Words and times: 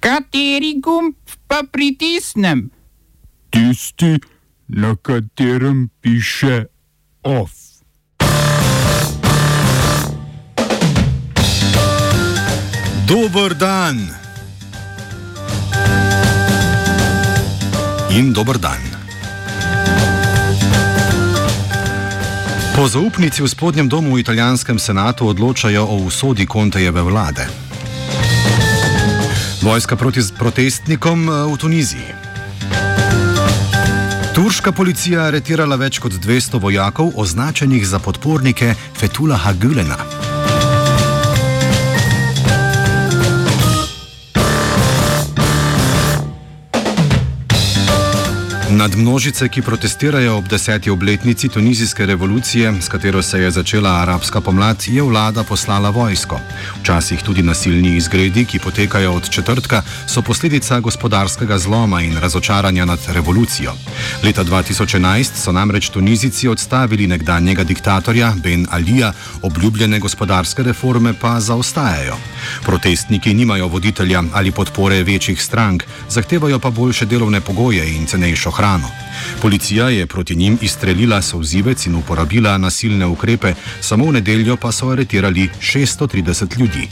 Kateri 0.00 0.80
gumb 0.80 1.14
pa 1.46 1.60
pritisnem? 1.72 2.70
Tisti, 3.52 4.16
na 4.68 4.96
katerem 4.96 5.90
piše 6.00 6.64
OF. 7.22 7.52
Dober 13.04 13.52
dan. 13.54 14.08
In 18.10 18.32
dober 18.32 18.56
dan. 18.56 18.80
Po 22.72 22.88
zaupnici 22.88 23.44
v 23.44 23.48
spodnjem 23.48 23.88
domu 23.88 24.16
v 24.16 24.24
italijanskem 24.24 24.78
senatu 24.80 25.28
odločajo 25.28 25.84
o 25.84 25.96
usodi 26.08 26.48
Kontejeve 26.48 27.02
vlade. 27.04 27.69
Vojska 29.62 29.96
proti 29.96 30.20
protestnikom 30.38 31.28
eh, 31.28 31.32
v 31.52 31.56
Tuniziji. 31.56 32.08
Turška 34.34 34.72
policija 34.72 35.26
aretirala 35.28 35.76
več 35.76 35.98
kot 36.00 36.16
200 36.16 36.60
vojakov, 36.62 37.12
označenih 37.16 37.84
za 37.84 37.98
podpornike 38.00 38.72
Fetulaha 38.96 39.52
Gülena. 39.52 40.29
Nad 48.70 48.96
množice, 48.96 49.48
ki 49.48 49.62
protestirajo 49.62 50.36
ob 50.36 50.48
deseti 50.48 50.90
obletnici 50.90 51.48
tunizijske 51.48 52.06
revolucije, 52.06 52.74
s 52.80 52.88
katero 52.88 53.22
se 53.22 53.40
je 53.40 53.50
začela 53.50 53.90
arabska 53.90 54.40
pomlad, 54.40 54.84
je 54.86 55.02
vlada 55.02 55.44
poslala 55.44 55.90
vojsko. 55.90 56.40
Včasih 56.80 57.22
tudi 57.22 57.42
nasilni 57.42 57.96
izgredi, 57.96 58.44
ki 58.44 58.58
potekajo 58.58 59.12
od 59.12 59.30
četrtka, 59.30 59.82
so 60.06 60.22
posledica 60.22 60.80
gospodarskega 60.80 61.58
zloma 61.58 62.00
in 62.00 62.16
razočaranja 62.16 62.84
nad 62.84 62.98
revolucijo. 63.08 63.72
Leta 64.24 64.44
2011 64.44 65.30
so 65.34 65.52
namreč 65.52 65.88
Tunizici 65.88 66.48
odstavili 66.48 67.06
nekdanjega 67.06 67.64
diktatorja 67.64 68.32
Ben 68.42 68.66
Alija, 68.70 69.12
obljubljene 69.42 69.98
gospodarske 69.98 70.62
reforme 70.62 71.14
pa 71.20 71.40
zaostajajo. 71.40 72.16
Protestniki 72.62 73.34
nimajo 73.34 73.68
voditelja 73.68 74.22
ali 74.32 74.50
podpore 74.50 75.02
večjih 75.02 75.42
strank, 75.42 75.84
zahtevajo 76.08 76.58
pa 76.58 76.70
boljše 76.70 77.06
delovne 77.06 77.40
pogoje 77.40 77.96
in 77.96 78.06
cenejšo 78.06 78.50
hrano. 78.50 78.90
Policija 79.42 79.88
je 79.88 80.06
proti 80.06 80.36
njim 80.36 80.58
izstrelila 80.60 81.22
sozivec 81.22 81.86
in 81.86 81.94
uporabila 81.94 82.58
nasilne 82.58 83.06
ukrepe, 83.06 83.54
samo 83.80 84.04
v 84.04 84.12
nedeljo 84.12 84.56
pa 84.56 84.72
so 84.72 84.90
aretirali 84.90 85.48
630 85.60 86.58
ljudi. 86.58 86.88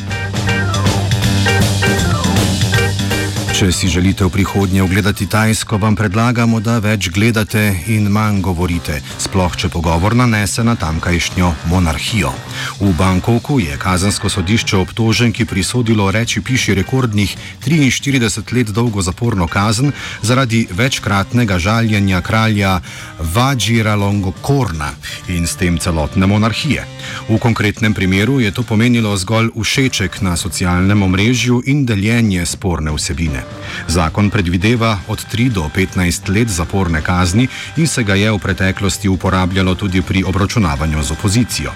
Če 3.59 3.73
si 3.75 3.89
želite 3.91 4.23
v 4.23 4.31
prihodnje 4.31 4.83
ogledati 4.83 5.27
Tajsko, 5.27 5.81
vam 5.83 5.97
predlagamo, 5.98 6.61
da 6.62 6.77
več 6.78 7.09
gledate 7.11 7.73
in 7.91 8.05
manj 8.06 8.39
govorite, 8.47 9.01
sploh 9.19 9.56
če 9.59 9.67
pogovor 9.75 10.14
nanese 10.14 10.62
na 10.62 10.77
tamkajšnjo 10.78 11.48
monarhijo. 11.67 12.31
V 12.79 12.92
Bangkoku 12.95 13.56
je 13.59 13.75
kazansko 13.83 14.31
sodišče 14.31 14.77
obtožen, 14.79 15.34
ki 15.34 15.48
prisodilo 15.51 16.06
reči 16.14 16.39
piši 16.39 16.77
rekordnih 16.79 17.34
43 17.67 18.55
let 18.55 18.70
dolgo 18.70 19.03
zaporno 19.03 19.51
kazen 19.51 19.91
zaradi 20.23 20.62
večkratnega 20.70 21.59
žaljenja 21.59 22.23
kralja 22.23 22.77
Vajira 23.19 23.97
Longokorna 23.98 24.92
in 25.34 25.51
s 25.51 25.59
tem 25.59 25.83
celotne 25.83 26.31
monarhije. 26.31 26.86
V 27.27 27.42
konkretnem 27.42 27.91
primeru 27.91 28.39
je 28.39 28.55
to 28.55 28.62
pomenilo 28.62 29.17
zgolj 29.19 29.51
všeček 29.51 30.23
na 30.23 30.39
socialnem 30.39 31.03
omrežju 31.03 31.64
in 31.67 31.83
deljenje 31.83 32.47
sporne 32.47 32.95
vsebine. 32.95 33.47
Zakon 33.88 34.30
predvideva 34.30 34.98
od 35.08 35.24
3 35.32 35.48
do 35.48 35.70
15 35.77 36.28
let 36.34 36.48
zaporne 36.48 37.02
kazni 37.02 37.48
in 37.77 37.86
se 37.86 38.02
ga 38.02 38.14
je 38.14 38.30
v 38.32 38.38
preteklosti 38.38 39.08
uporabljalo 39.08 39.74
tudi 39.74 40.02
pri 40.02 40.24
obračunavanju 40.24 41.02
z 41.02 41.11
opozicijo. 41.12 41.73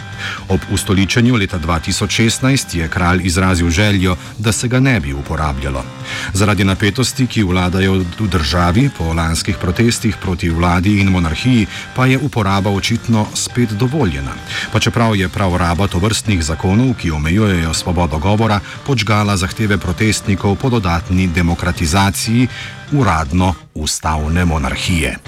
Ob 0.49 0.61
ustoličenju 0.71 1.37
leta 1.37 1.59
2016 1.59 2.77
je 2.77 2.89
kralj 2.89 3.21
izrazil 3.25 3.71
željo, 3.71 4.17
da 4.39 4.53
se 4.53 4.69
ga 4.69 4.81
ne 4.81 5.01
bi 5.01 5.13
uporabljalo. 5.13 5.85
Zaradi 6.33 6.65
napetosti, 6.65 7.27
ki 7.27 7.43
vladajo 7.43 8.05
v 8.19 8.29
državi 8.29 8.91
po 8.99 9.13
lanskih 9.13 9.57
protestih 9.57 10.17
proti 10.23 10.51
vladi 10.51 11.01
in 11.01 11.09
monarhiji, 11.09 11.67
pa 11.97 12.07
je 12.07 12.19
uporaba 12.19 12.71
očitno 12.71 13.27
spet 13.35 13.73
dovoljena. 13.73 14.33
Pa 14.73 14.81
čeprav 14.81 15.17
je 15.17 15.29
prav 15.29 15.57
raba 15.57 15.87
tovrstnih 15.87 16.45
zakonov, 16.45 16.95
ki 16.95 17.11
omejujejo 17.11 17.75
svobodo 17.75 18.19
govora, 18.19 18.61
počgala 18.87 19.37
zahteve 19.37 19.79
protestnikov 19.79 20.57
po 20.57 20.71
dodatni 20.71 21.27
demokraciji 21.27 21.62
demokratizaciji 21.63 22.49
uradno 22.93 23.55
ustavne 23.75 24.45
monarhije. 24.45 25.19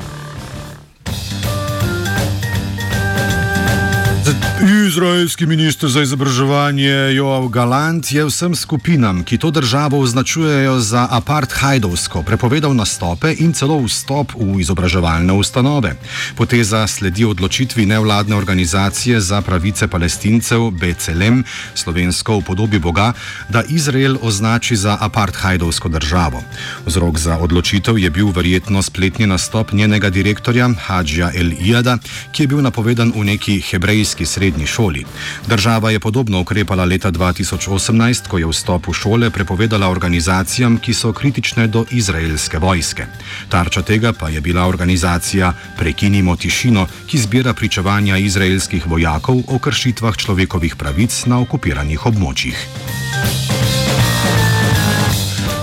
Izraelski 4.65 5.47
ministr 5.47 5.89
za 5.89 6.03
izobraževanje 6.03 7.13
Joav 7.15 7.49
Galant 7.49 8.13
je 8.13 8.25
vsem 8.25 8.55
skupinam, 8.57 9.25
ki 9.25 9.39
to 9.39 9.51
državo 9.51 9.99
označujejo 10.01 10.81
za 10.81 11.09
apartheidovsko, 11.11 12.23
prepovedal 12.23 12.73
nastope 12.75 13.35
in 13.39 13.53
celo 13.53 13.77
vstop 13.85 14.33
v 14.33 14.61
izobraževalne 14.61 15.33
ustanove. 15.33 15.93
Poteza 16.37 16.87
sledi 16.87 17.25
odločitvi 17.25 17.87
nevladne 17.87 18.37
organizacije 18.37 19.21
za 19.21 19.43
pravice 19.43 19.89
palestincev 19.89 20.71
BCLM, 20.71 21.45
slovensko 21.75 22.39
v 22.39 22.45
podobi 22.45 22.79
Boga, 22.79 23.13
da 23.49 23.63
Izrael 23.69 24.17
označi 24.23 24.77
za 24.77 24.97
apartheidovsko 25.01 25.89
državo. 25.89 26.41
Vzrok 26.87 27.19
za 27.19 27.37
odločitev 27.39 27.99
je 27.99 28.11
bil 28.11 28.33
verjetno 28.33 28.83
spletni 28.83 29.27
nastop 29.27 29.73
njenega 29.73 30.11
direktorja 30.11 30.71
Hadžja 30.87 31.31
El 31.35 31.53
Iada, 31.53 31.99
ki 32.33 32.43
je 32.43 32.47
bil 32.47 32.65
napovedan 32.65 33.13
v 33.17 33.25
neki 33.25 33.61
hebrejski 33.61 34.27
srednji 34.55 34.67
šoli. 34.67 35.05
Država 35.47 35.91
je 35.91 36.01
podobno 36.01 36.41
ukrepala 36.41 36.85
leta 36.85 37.11
2018, 37.11 38.29
ko 38.29 38.39
je 38.39 38.47
vstop 38.47 38.87
v 38.89 38.93
šole 38.93 39.31
prepovedala 39.31 39.89
organizacijam, 39.89 40.79
ki 40.79 40.95
so 40.95 41.13
kritične 41.13 41.67
do 41.67 41.85
izraelske 41.91 42.59
vojske. 42.59 43.07
Tarča 43.49 43.83
tega 43.83 44.13
pa 44.13 44.29
je 44.29 44.41
bila 44.41 44.67
organizacija 44.67 45.53
Prekinimo 45.79 46.37
tišino, 46.37 46.87
ki 47.07 47.19
zbira 47.19 47.55
pričevanja 47.55 48.17
izraelskih 48.17 48.87
vojakov 48.87 49.43
o 49.49 49.59
kršitvah 49.59 50.17
človekovih 50.17 50.77
pravic 50.77 51.25
na 51.27 51.41
okupiranih 51.41 52.07
območjih. 52.07 52.57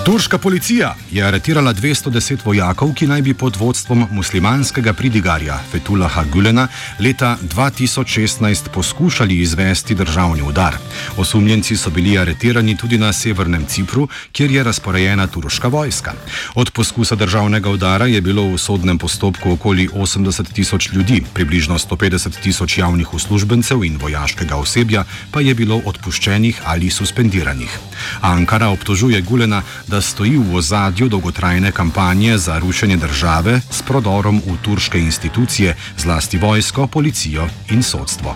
Turška 0.06 0.38
policija 0.38 0.96
je 1.12 1.24
aretirala 1.24 1.74
210 1.74 2.46
vojakov, 2.46 2.94
ki 2.94 3.06
naj 3.08 3.22
bi 3.22 3.34
pod 3.34 3.56
vodstvom 3.56 4.08
muslimanskega 4.12 4.94
pridigarja 4.94 5.60
Fetulaha 5.72 6.24
Gülena 6.34 6.68
leta 7.00 7.38
2016 7.42 8.70
poskušali 8.74 9.38
izvesti 9.40 9.96
državni 9.96 10.42
udar. 10.42 10.78
Osumljenci 11.18 11.78
so 11.78 11.90
bili 11.90 12.18
aretirani 12.18 12.78
tudi 12.78 12.98
na 12.98 13.14
severnem 13.14 13.66
Cipru, 13.66 14.08
kjer 14.32 14.52
je 14.52 14.64
razporejena 14.64 15.28
turška 15.28 15.68
vojska. 15.68 16.14
Od 16.56 16.72
poskusa 16.72 17.16
državnega 17.16 17.70
udara 17.70 18.06
je 18.06 18.22
bilo 18.22 18.44
v 18.44 18.58
sodnem 18.58 18.98
postopku 18.98 19.52
okoli 19.52 19.88
80 19.94 20.54
tisoč 20.54 20.90
ljudi, 20.94 21.24
približno 21.34 21.78
150 21.80 22.42
tisoč 22.44 22.78
javnih 22.78 23.14
uslužbencev 23.14 23.84
in 23.84 23.98
vojaškega 24.02 24.56
osebja 24.56 25.04
pa 25.32 25.42
je 25.42 25.54
bilo 25.56 25.82
odpuščenih 25.86 26.62
ali 26.66 26.90
suspendiranih. 26.90 27.80
Ankara 28.22 28.68
obtožuje 28.70 29.22
Gülena, 29.22 29.62
da 29.92 30.02
stoji 30.02 30.38
v 30.38 30.56
ozadju 30.56 31.10
dolgotrajne 31.10 31.72
kampanje 31.72 32.38
za 32.38 32.60
rušenje 32.60 32.98
države 32.98 33.62
s 33.72 33.82
prodorom 33.82 34.42
v 34.48 34.56
turške 34.64 35.00
institucije, 35.00 35.76
zlasti 35.98 36.38
vojsko, 36.38 36.88
policijo 36.88 37.48
in 37.70 37.84
sodstvo. 37.84 38.36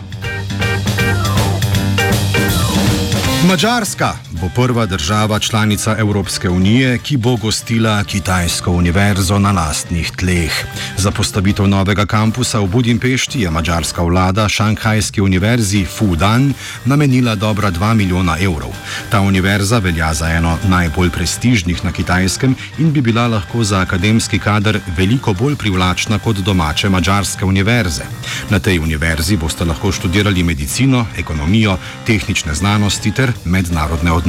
Mačarska 3.47 4.13
bo 4.41 4.49
prva 4.55 4.85
država 4.85 5.39
članica 5.39 5.95
Evropske 5.99 6.49
unije, 6.49 6.97
ki 6.97 7.17
bo 7.17 7.35
gostila 7.35 8.03
Kitajsko 8.03 8.71
univerzo 8.71 9.39
na 9.39 9.51
lastnih 9.51 10.11
tleh. 10.11 10.51
Za 10.97 11.11
postavitev 11.11 11.67
novega 11.67 12.05
kampusa 12.05 12.59
v 12.59 12.67
Budimpešti 12.67 13.41
je 13.41 13.51
mačarska 13.51 14.03
vlada 14.03 14.49
Šanghajski 14.49 15.21
univerzi 15.21 15.85
Fudan 15.85 16.53
namenila 16.85 17.35
dobra 17.35 17.71
2 17.71 17.93
milijona 17.93 18.37
evrov. 18.39 18.71
Ta 19.09 19.21
univerza 19.21 19.79
velja 19.79 20.13
za 20.13 20.29
eno 20.29 20.57
najbolj 20.67 21.09
prestižnih 21.09 21.85
na 21.85 21.91
Kitajskem 21.91 22.55
in 22.77 22.91
bi 22.91 23.01
bila 23.01 23.27
lahko 23.27 23.63
za 23.63 23.79
akademski 23.79 24.39
kader 24.39 24.79
veliko 24.97 25.33
bolj 25.33 25.55
privlačna 25.55 26.19
kot 26.19 26.37
domače 26.37 26.89
mačarske 26.89 27.45
univerze. 27.45 28.03
Na 28.49 28.59
tej 28.59 28.79
univerzi 28.79 29.37
boste 29.37 29.65
lahko 29.65 29.91
študirali 29.91 30.43
medicino, 30.43 31.05
ekonomijo, 31.17 31.77
tehnične 32.05 32.55
znanosti 32.55 33.11
ter 33.11 33.31
mednarodne 33.45 34.11
odnose, 34.11 34.25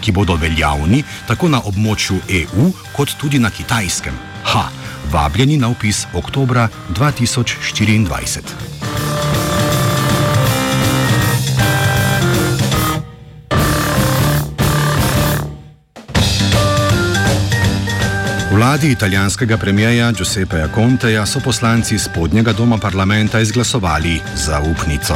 ki 0.00 0.12
bodo 0.12 0.36
veljavni 0.36 1.02
tako 1.26 1.48
na 1.48 1.60
območju 1.64 2.20
EU, 2.28 2.72
kot 2.96 3.16
tudi 3.20 3.38
na 3.38 3.50
kitajskem. 3.50 4.14
Ha, 4.44 4.68
vabljeni 5.12 5.56
na 5.56 5.68
upis 5.68 6.06
oktobra 6.14 6.68
2024. 6.94 8.77
vladi 18.58 18.90
italijanskega 18.90 19.56
premijeja 19.56 20.12
Giuseppeja 20.12 20.68
Conteja 20.74 21.26
so 21.26 21.40
poslanci 21.40 21.98
spodnjega 21.98 22.52
doma 22.52 22.78
parlamenta 22.78 23.40
izglasovali 23.40 24.20
zaupnico. 24.34 25.14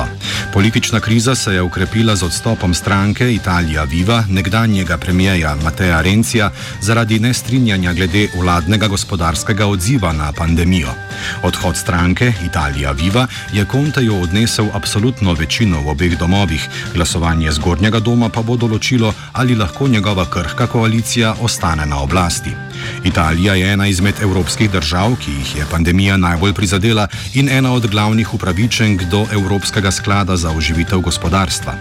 Politična 0.52 1.00
kriza 1.00 1.34
se 1.34 1.54
je 1.54 1.62
ukrepila 1.62 2.16
z 2.16 2.22
odstopom 2.24 2.74
stranke 2.74 3.32
Italija 3.34 3.84
Viva, 3.84 4.24
nekdanjega 4.28 4.96
premijeja 4.98 5.56
Mateja 5.64 6.00
Rencija, 6.00 6.50
zaradi 6.80 7.18
nestrinjanja 7.18 7.92
glede 7.92 8.28
vladnega 8.34 8.86
gospodarskega 8.88 9.66
odziva 9.66 10.12
na 10.12 10.32
pandemijo. 10.32 10.94
Odhod 11.42 11.76
stranke 11.76 12.32
Italija 12.44 12.92
Viva 12.92 13.26
je 13.52 13.66
Conteju 13.72 14.22
odnesel 14.22 14.66
absolutno 14.74 15.32
večino 15.32 15.80
v 15.80 15.88
obeh 15.88 16.18
domovih, 16.18 16.68
glasovanje 16.94 17.52
zgornjega 17.52 18.00
doma 18.00 18.28
pa 18.28 18.42
bo 18.42 18.56
določilo, 18.56 19.14
ali 19.32 19.54
lahko 19.54 19.88
njegova 19.88 20.30
krhka 20.30 20.66
koalicija 20.66 21.34
ostane 21.40 21.86
na 21.86 21.98
oblasti. 22.02 22.71
Italija 23.04 23.54
je 23.54 23.72
ena 23.72 23.86
izmed 23.86 24.14
evropskih 24.22 24.70
držav, 24.70 25.16
ki 25.16 25.30
jih 25.30 25.56
je 25.56 25.66
pandemija 25.70 26.16
najbolj 26.16 26.52
prizadela 26.52 27.08
in 27.34 27.48
ena 27.48 27.72
od 27.72 27.86
glavnih 27.86 28.34
upravičenk 28.34 29.02
do 29.02 29.26
Evropskega 29.32 29.90
sklada 29.90 30.36
za 30.36 30.50
oživitev 30.50 31.00
gospodarstva. 31.00 31.74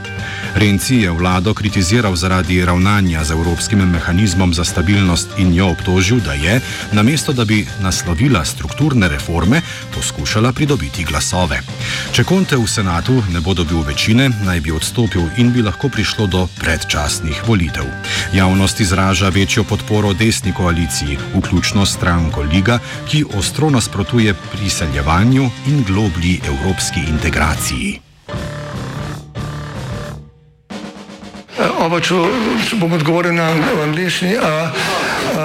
Renci 0.56 0.96
je 0.96 1.12
vlado 1.12 1.54
kritiziral 1.54 2.16
zaradi 2.16 2.66
ravnanja 2.66 3.24
z 3.24 3.32
Evropskim 3.32 3.80
mehanizmom 3.80 4.54
za 4.54 4.64
stabilnost 4.64 5.28
in 5.38 5.54
jo 5.54 5.68
obtožil, 5.72 6.20
da 6.20 6.34
je, 6.34 6.62
namesto 6.92 7.34
da 7.34 7.46
bi 7.46 7.66
naslovila 7.80 8.46
strukturne 8.46 9.08
reforme, 9.08 9.62
poskušala 9.96 10.52
pridobiti 10.54 11.04
glasove. 11.04 11.62
Če 12.12 12.24
Konte 12.24 12.58
v 12.58 12.68
senatu 12.68 13.24
ne 13.32 13.40
bo 13.40 13.54
dobil 13.54 13.82
večine, 13.88 14.30
naj 14.44 14.60
bi 14.60 14.72
odstopil 14.72 15.30
in 15.38 15.54
bi 15.54 15.62
lahko 15.62 15.90
prišlo 15.90 16.28
do 16.28 16.48
predčasnih 16.60 17.44
volitev. 17.48 17.88
Javnost 18.34 18.80
izraža 18.80 19.30
večjo 19.30 19.64
podporo 19.64 20.14
desni 20.14 20.54
koaliciji, 20.54 20.91
vključno 21.36 21.86
stranko 21.86 22.42
Liga, 22.42 22.80
ki 23.10 23.24
ostro 23.38 23.70
nasprotuje 23.70 24.34
priseljevanju 24.52 25.50
in 25.68 25.84
globlji 25.88 26.42
evropski 26.48 27.00
integraciji. 27.10 28.00
Oba, 31.80 32.00
če, 32.00 32.16
če 32.70 32.78
bom 32.78 32.94
odgovoril 32.94 33.34
na 33.34 33.50
angliški. 33.84 34.36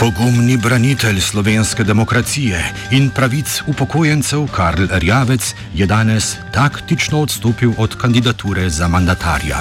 Pogumni 0.00 0.56
branitelj 0.56 1.20
slovenske 1.20 1.84
demokracije 1.84 2.72
in 2.90 3.10
pravic 3.10 3.62
upokojencev 3.66 4.46
Karl 4.48 4.86
Rjavec 4.90 5.54
je 5.74 5.86
danes 5.86 6.36
taktično 6.52 7.20
odstopil 7.20 7.72
od 7.78 7.96
kandidature 8.00 8.70
za 8.70 8.88
mandatarja. 8.88 9.60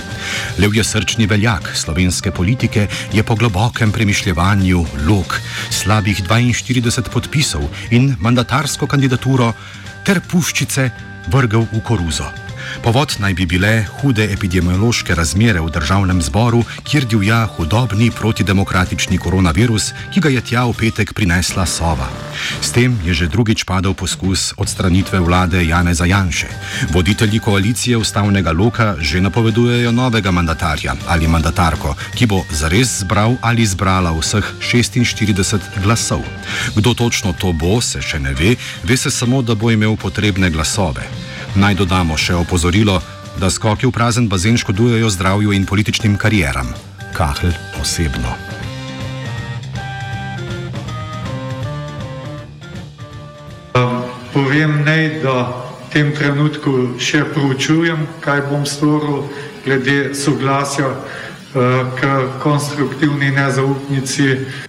Levje 0.60 0.84
srčni 0.84 1.28
veljak 1.28 1.72
slovenske 1.76 2.32
politike 2.32 2.88
je 3.14 3.24
po 3.24 3.36
globokem 3.36 3.92
premišljevanju 3.92 4.86
lok 5.10 5.42
slabih 5.70 6.24
42 6.24 7.10
podpisov 7.14 7.68
in 7.92 8.16
mandatarsko 8.20 8.88
kandidaturo 8.88 9.54
ter 10.06 10.22
puščice 10.32 10.90
vrgel 11.28 11.68
v 11.72 11.84
koruzo. 11.84 12.49
Povod 12.84 13.16
naj 13.20 13.34
bi 13.34 13.46
bile 13.46 13.86
hude 14.00 14.24
epidemiološke 14.34 15.16
razmere 15.16 15.62
v 15.62 15.72
državnem 15.74 16.22
zboru, 16.22 16.64
kjer 16.84 17.06
divja 17.06 17.46
hudobni 17.46 18.12
protidemokratični 18.12 19.18
koronavirus, 19.18 19.92
ki 20.14 20.20
ga 20.20 20.30
je 20.30 20.42
tja 20.42 20.66
v 20.66 20.74
petek 20.80 21.14
prinesla 21.14 21.66
sova. 21.66 22.08
S 22.62 22.72
tem 22.72 22.96
je 23.06 23.14
že 23.14 23.28
drugič 23.28 23.64
padel 23.64 23.94
poskus 23.94 24.54
odstranitve 24.58 25.20
vlade 25.20 25.66
Janeza 25.66 26.06
Janše. 26.06 26.48
Voditelji 26.92 27.40
koalicije 27.40 27.98
ustavnega 27.98 28.52
loka 28.52 28.96
že 29.00 29.22
napovedujejo 29.22 29.92
novega 29.92 30.32
mandatarja 30.32 30.96
ali 31.08 31.28
mandatarko, 31.28 31.96
ki 32.16 32.26
bo 32.26 32.44
zares 32.52 33.00
zbral 33.04 33.36
ali 33.42 33.66
zbrala 33.66 34.16
vseh 34.16 34.46
46 34.60 35.84
glasov. 35.84 36.24
Kdo 36.76 36.94
točno 36.94 37.34
to 37.34 37.54
bo, 37.54 37.82
se 37.82 38.02
še 38.02 38.20
ne 38.20 38.34
ve, 38.34 38.56
ve 38.84 38.98
se 38.98 39.12
samo, 39.12 39.42
da 39.42 39.56
bo 39.56 39.72
imel 39.72 39.96
potrebne 39.96 40.50
glasove. 40.50 41.29
Naj 41.56 41.76
dodamo 41.76 42.18
še 42.18 42.36
opozorilo, 42.38 43.00
da 43.42 43.50
skoki 43.50 43.88
v 43.88 43.92
prazen 43.92 44.28
bazen 44.30 44.58
škodujejo 44.58 45.10
zdravju 45.10 45.52
in 45.52 45.66
političnim 45.66 46.18
karieram. 46.18 46.70
Kahl 47.18 47.50
osebno. 47.82 48.36
Povem 54.34 54.84
naj, 54.86 55.22
da 55.26 55.36
v 55.50 55.90
tem 55.90 56.14
trenutku 56.14 57.02
še 57.02 57.26
proučujem, 57.34 58.06
kaj 58.22 58.46
bom 58.52 58.62
storil 58.66 59.26
glede 59.66 60.14
soglasja 60.14 60.94
eh, 60.94 61.86
k 61.98 62.02
konstruktivni 62.44 63.34
nezaupnici. 63.34 64.69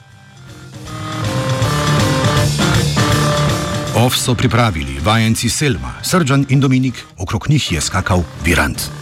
Ov 4.00 4.16
so 4.16 4.32
pripravili 4.32 4.96
vajenci 5.04 5.50
Selma, 5.52 5.92
Srdžan 6.00 6.46
in 6.48 6.60
Dominik, 6.60 7.04
okrog 7.18 7.50
njih 7.52 7.72
je 7.72 7.80
skakal 7.80 8.24
Virant. 8.44 8.99